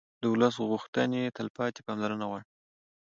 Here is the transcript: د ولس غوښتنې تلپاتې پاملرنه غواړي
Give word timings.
د 0.21 0.23
ولس 0.33 0.55
غوښتنې 0.69 1.21
تلپاتې 1.37 1.79
پاملرنه 1.87 2.25
غواړي 2.29 2.45